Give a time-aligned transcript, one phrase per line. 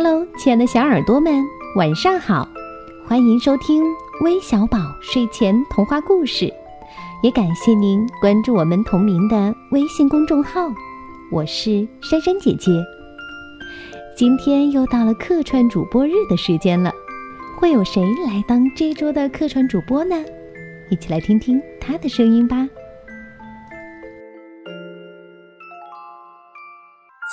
[0.00, 2.48] Hello，亲爱的小耳朵们，晚上好！
[3.04, 3.82] 欢迎收听
[4.20, 6.54] 微小宝睡前童话故事，
[7.20, 10.68] 也感谢您关注我们同名的微信公众号。
[11.32, 12.70] 我是珊珊姐姐。
[14.16, 16.92] 今天又到了客串主播日的时间了，
[17.56, 20.14] 会有谁来当这周的客串主播呢？
[20.90, 22.68] 一起来听听他的声音吧。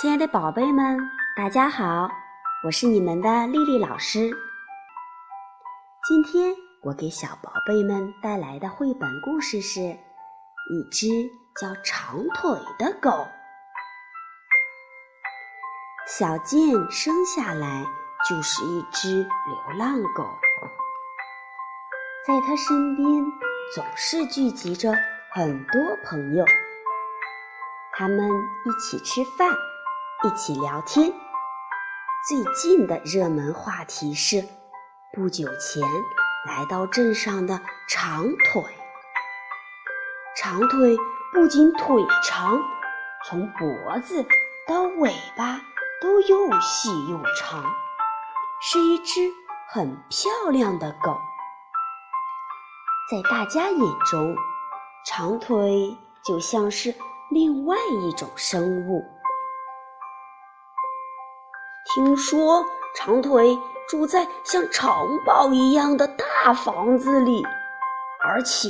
[0.01, 0.97] 亲爱的宝贝们，
[1.37, 2.09] 大家好！
[2.65, 4.31] 我是你们的丽丽老师。
[6.07, 9.81] 今天我给小宝贝们带来的绘本故事是
[10.71, 11.07] 《一只
[11.61, 13.11] 叫长腿的狗》。
[16.07, 17.85] 小健生下来
[18.27, 20.23] 就是一只流浪狗，
[22.25, 23.07] 在他身边
[23.75, 24.91] 总是聚集着
[25.31, 26.43] 很多朋友，
[27.93, 29.51] 他们一起吃饭，
[30.23, 31.13] 一起聊天。
[32.27, 34.43] 最近的热门话题是，
[35.13, 35.83] 不久前
[36.47, 38.63] 来到镇上的长腿。
[40.35, 40.97] 长腿
[41.31, 42.59] 不仅腿长，
[43.27, 44.25] 从脖子
[44.67, 45.61] 到尾巴
[46.01, 47.63] 都又细又长，
[48.59, 49.31] 是一只
[49.69, 51.15] 很漂亮的狗。
[53.11, 54.35] 在大家眼中，
[55.05, 56.95] 长腿就像是
[57.29, 59.03] 另外一种生物。
[61.95, 62.61] 听说
[62.93, 63.57] 长腿
[63.87, 64.93] 住在像城
[65.25, 67.41] 堡一样的大房子里，
[68.21, 68.69] 而且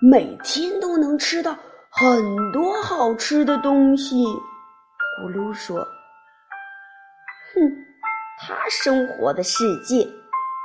[0.00, 1.54] 每天都能吃到
[1.90, 4.24] 很多好吃的东西。
[4.24, 5.78] 咕噜说
[7.52, 7.60] ：“哼，
[8.40, 10.08] 他生活的世界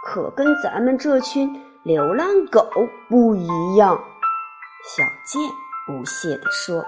[0.05, 1.49] 可跟咱们这群
[1.83, 2.65] 流浪狗
[3.09, 4.01] 不一样。”
[4.95, 5.41] 小健
[5.85, 6.81] 不屑地说：“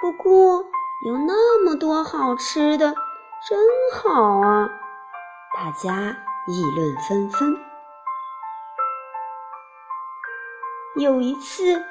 [0.00, 0.64] 不过
[1.06, 2.94] 有那么多好吃的。”
[3.48, 3.58] 真
[3.94, 4.68] 好啊！
[5.56, 6.14] 大家
[6.46, 7.56] 议论纷纷。
[10.96, 11.82] 有一次，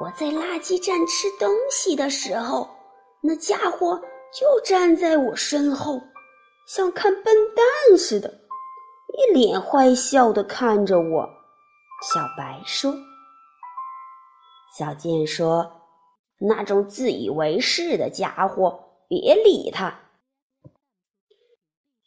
[0.00, 2.68] 我在垃圾站吃东西的时候，
[3.20, 3.96] 那家伙
[4.32, 6.00] 就站在我身后，
[6.66, 8.28] 像看笨蛋似的，
[9.16, 11.28] 一脸坏笑的看着我。
[12.12, 12.92] 小白说
[14.76, 15.70] ：“小健说，
[16.40, 19.94] 那种自以为是的家伙，别理他。”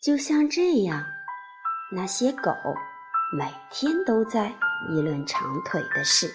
[0.07, 1.03] 就像这样，
[1.91, 2.50] 那些狗
[3.38, 4.47] 每天都在
[4.88, 6.34] 议论长腿的事。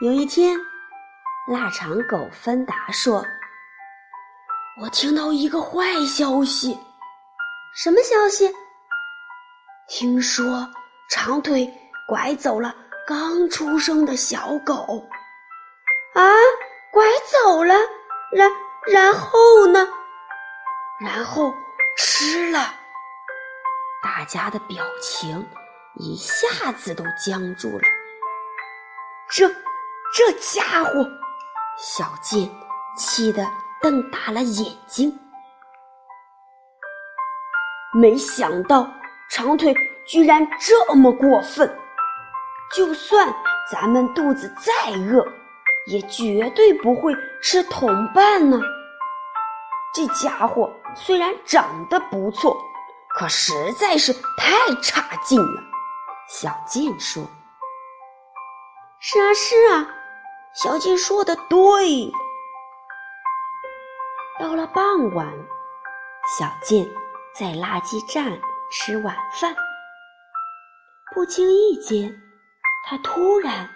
[0.00, 0.58] 有一天，
[1.48, 3.22] 腊肠狗芬达说
[4.80, 6.74] ：“我听到一个坏消息。
[7.74, 8.50] 什么消息？
[9.86, 10.66] 听说
[11.10, 11.70] 长腿
[12.08, 12.74] 拐走了
[13.06, 15.06] 刚出生的小狗。
[16.14, 16.24] 啊，
[16.90, 17.74] 拐走了？
[18.32, 18.50] 然
[18.90, 19.86] 然后呢？”
[21.00, 21.54] 然后
[21.96, 22.74] 吃了，
[24.02, 25.48] 大家的表情
[25.94, 27.84] 一下子都僵住了。
[29.30, 29.48] 这
[30.14, 30.92] 这家伙，
[31.78, 32.46] 小健
[32.98, 33.46] 气得
[33.80, 35.18] 瞪大了眼睛。
[37.94, 38.92] 没想到
[39.30, 39.74] 长腿
[40.06, 41.78] 居然这么过分，
[42.76, 43.34] 就算
[43.72, 45.26] 咱们肚子再饿，
[45.86, 48.60] 也绝对不会吃同伴呢。
[49.92, 52.56] 这家伙虽然长得不错，
[53.08, 55.62] 可实在是太差劲了。
[56.28, 57.22] 小健说
[59.00, 59.86] ：“是啊，是啊，
[60.54, 62.12] 小健说的对。”
[64.38, 65.26] 到了傍晚，
[66.38, 66.88] 小健
[67.34, 68.40] 在垃圾站
[68.72, 69.54] 吃晚饭，
[71.14, 72.10] 不经意间，
[72.88, 73.68] 他突然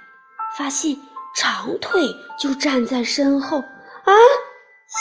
[0.56, 0.96] 发现
[1.34, 2.02] 长腿
[2.38, 4.12] 就站在身后啊！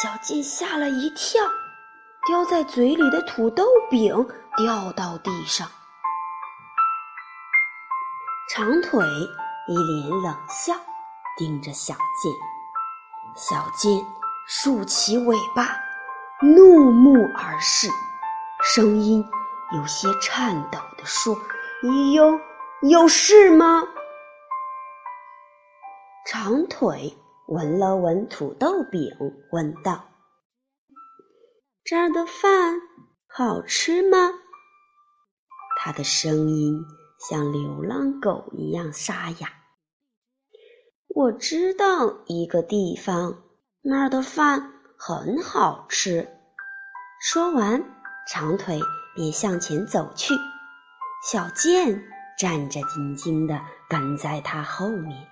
[0.01, 1.43] 小健吓了一跳，
[2.25, 4.15] 叼在嘴里的土豆饼
[4.55, 5.67] 掉到地上。
[8.49, 9.05] 长腿
[9.67, 10.73] 一脸冷笑，
[11.37, 12.31] 盯着小健。
[13.35, 13.91] 小健
[14.47, 15.67] 竖起尾巴，
[16.41, 17.89] 怒目而视，
[18.61, 19.25] 声音
[19.73, 21.35] 有些颤抖地说
[22.13, 22.39] ：“有
[22.87, 23.83] 有事吗？”
[26.25, 27.17] 长腿。
[27.47, 29.11] 闻了闻土豆饼，
[29.51, 30.05] 问道
[31.85, 32.79] ：“这儿的饭
[33.27, 34.17] 好吃吗？”
[35.77, 36.81] 他的声音
[37.19, 39.49] 像流浪狗一样沙哑。
[41.09, 43.43] 我知道一个地方，
[43.81, 46.27] 那儿的饭很好吃。
[47.21, 47.83] 说完，
[48.29, 48.79] 长腿
[49.13, 50.33] 便向前走去，
[51.29, 52.03] 小健
[52.39, 53.59] 战战兢兢地
[53.89, 55.27] 跟在他后面。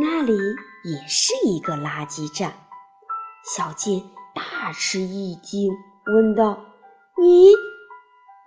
[0.00, 0.36] 那里
[0.84, 2.52] 也是一个垃圾站，
[3.44, 4.02] 小健
[4.34, 5.72] 大吃一惊，
[6.06, 6.58] 问道
[7.16, 7.52] ：“你，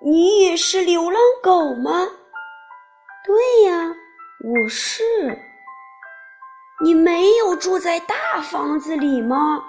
[0.03, 2.05] 你也是流浪狗吗
[3.25, 3.95] ？”“对呀，
[4.43, 5.03] 我是。
[6.83, 9.63] ”“你没有住在大房子里吗？”“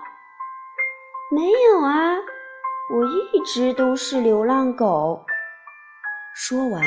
[1.30, 2.16] 没有啊，
[2.92, 5.24] 我一直都是流浪狗。”
[6.34, 6.82] 说完，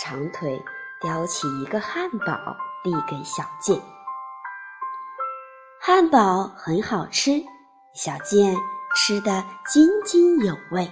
[0.00, 0.62] 长腿
[1.02, 3.78] 叼起一个汉堡递给小健。
[5.80, 7.42] 汉堡很好吃，
[7.96, 8.54] 小健
[8.94, 10.86] 吃得津津有味。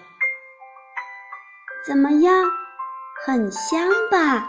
[1.86, 2.32] 怎么样，
[3.26, 4.48] 很香吧？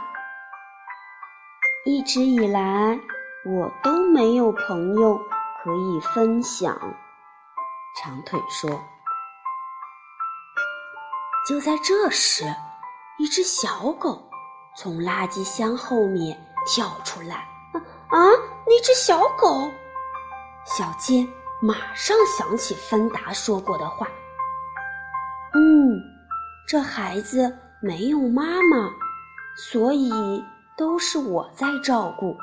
[1.83, 2.97] 一直以来，
[3.43, 5.17] 我都没有朋友
[5.61, 6.73] 可以分享。
[7.97, 8.69] 长腿说。
[11.45, 12.45] 就在这时，
[13.17, 14.29] 一只小狗
[14.77, 17.35] 从垃圾箱后面跳出来。
[17.73, 18.17] 啊啊！
[18.65, 19.69] 那只小狗！
[20.63, 21.27] 小健
[21.61, 24.07] 马上想起芬达说过的话
[25.55, 26.01] ：“嗯，
[26.67, 28.91] 这孩子没有妈妈，
[29.71, 30.11] 所以
[30.77, 32.37] 都是我在照顾。”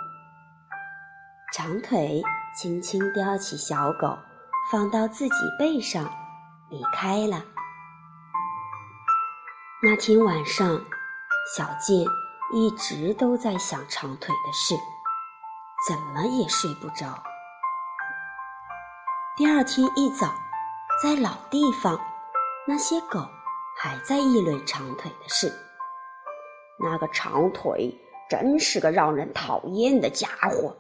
[1.53, 2.23] 长腿
[2.57, 4.19] 轻轻叼起小狗，
[4.71, 6.11] 放到自己背上，
[6.71, 7.45] 离开了。
[9.83, 10.81] 那天晚上，
[11.55, 11.99] 小健
[12.55, 14.75] 一直都在想长腿的事，
[15.87, 17.23] 怎么也睡不着。
[19.35, 20.35] 第二天一早，
[21.03, 21.99] 在老地方，
[22.69, 23.27] 那些狗
[23.79, 25.51] 还在议论长腿的事。
[26.79, 27.99] 那个长腿
[28.29, 30.77] 真是个让人讨厌的家伙。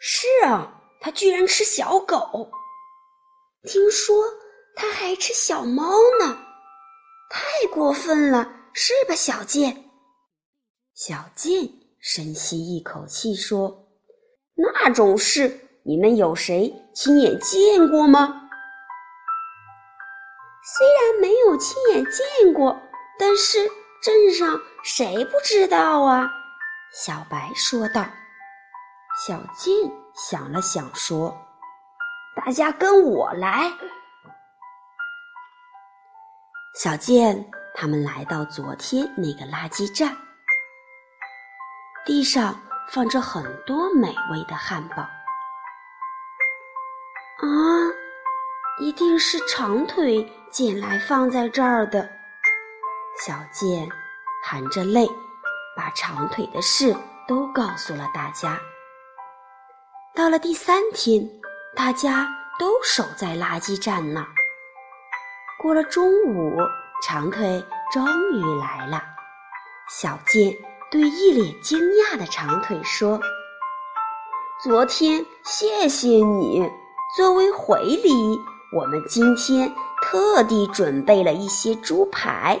[0.00, 2.50] 是啊，他居然吃小狗，
[3.64, 4.24] 听说
[4.74, 5.84] 他还吃小猫
[6.18, 6.38] 呢，
[7.28, 9.90] 太过分了，是吧，小贱？
[10.94, 11.68] 小贱
[12.00, 13.86] 深吸一口气说
[14.56, 18.48] ：“那种事。”你们有谁亲眼见过吗？
[20.64, 22.80] 虽然没有亲眼见过，
[23.18, 23.58] 但是
[24.02, 26.26] 镇上谁不知道啊？
[26.90, 28.02] 小白说道。
[29.26, 29.74] 小健
[30.14, 31.36] 想了想说
[32.34, 33.70] ：“大家跟我来。”
[36.80, 40.16] 小健他们来到昨天那个垃圾站，
[42.06, 42.58] 地上
[42.88, 45.06] 放着很多美味的汉堡。
[48.84, 52.06] 一定是长腿捡来放在这儿的。
[53.24, 53.88] 小健
[54.44, 55.08] 含着泪，
[55.74, 56.94] 把长腿的事
[57.26, 58.60] 都告诉了大家。
[60.14, 61.26] 到了第三天，
[61.74, 62.28] 大家
[62.58, 64.28] 都守在垃圾站那儿。
[65.62, 66.54] 过了中午，
[67.02, 69.02] 长腿终于来了。
[69.88, 70.54] 小健
[70.90, 73.18] 对一脸惊讶的长腿说
[74.62, 76.70] ：“昨天谢谢你。”
[77.16, 78.10] 作为回礼，
[78.74, 79.72] 我们今天
[80.02, 82.60] 特地准备了一些猪排。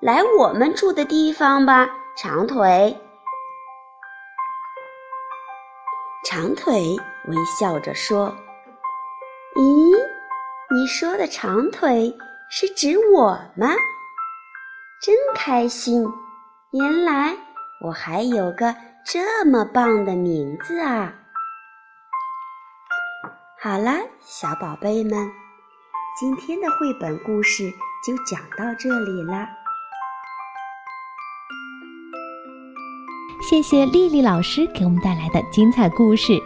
[0.00, 2.96] 来我们住的地方吧，长腿。
[6.24, 6.80] 长腿
[7.26, 8.32] 微笑着说
[9.56, 9.96] ：“咦，
[10.70, 12.16] 你说的长腿
[12.48, 13.68] 是指我吗？
[15.02, 16.06] 真开心！
[16.70, 17.36] 原来
[17.84, 18.72] 我还有个
[19.04, 21.12] 这么棒的名字啊！”
[23.68, 25.28] 好了，小宝贝们，
[26.16, 27.68] 今天的绘本故事
[28.06, 29.48] 就讲到这里啦。
[33.42, 36.40] 谢谢丽丽老师给我们带来的精彩故事。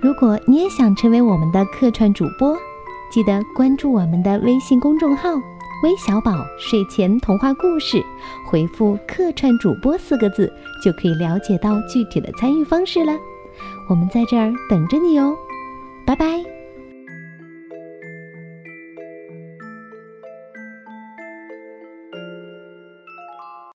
[0.00, 2.58] 如果你也想成为我们的客串主播，
[3.12, 5.28] 记得关注我们的微信公众号
[5.84, 8.04] “微小宝睡前童话故事”，
[8.44, 10.52] 回复“客串主播”四个字，
[10.82, 13.16] 就可以了解到具体的参与方式了。
[13.88, 15.36] 我们在这儿等着你哦。
[16.10, 16.59] 拜拜。